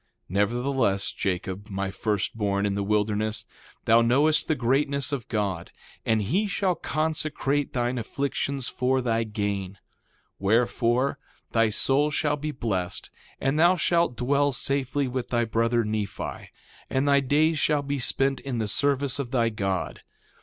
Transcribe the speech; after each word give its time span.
2:2 0.23 0.25
Nevertheless, 0.29 1.11
Jacob, 1.11 1.69
my 1.69 1.91
first 1.91 2.35
born 2.35 2.65
in 2.65 2.73
the 2.73 2.81
wilderness, 2.81 3.45
thou 3.85 4.01
knowest 4.01 4.47
the 4.47 4.55
greatness 4.55 5.11
of 5.11 5.27
God; 5.27 5.69
and 6.07 6.23
he 6.23 6.47
shall 6.47 6.73
consecrate 6.73 7.71
thine 7.73 7.99
afflictions 7.99 8.67
for 8.67 8.99
thy 8.99 9.23
gain. 9.23 9.73
2:3 9.73 9.77
Wherefore, 10.39 11.19
thy 11.51 11.69
soul 11.69 12.09
shall 12.09 12.35
be 12.35 12.49
blessed, 12.49 13.11
and 13.39 13.59
thou 13.59 13.75
shalt 13.75 14.17
dwell 14.17 14.51
safely 14.51 15.07
with 15.07 15.29
thy 15.29 15.45
brother, 15.45 15.83
Nephi; 15.83 16.49
and 16.89 17.07
thy 17.07 17.19
days 17.19 17.59
shall 17.59 17.83
be 17.83 17.99
spent 17.99 18.39
in 18.39 18.57
the 18.57 18.67
service 18.67 19.19
of 19.19 19.29
thy 19.29 19.49
God. 19.49 19.99